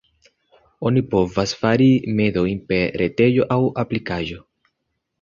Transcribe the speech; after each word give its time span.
Oni 0.89 1.03
povas 1.11 1.53
fari 1.59 1.91
mendojn 2.21 2.65
per 2.73 2.99
retejo 3.05 3.49
aŭ 3.59 3.63
aplikaĵo. 3.87 4.45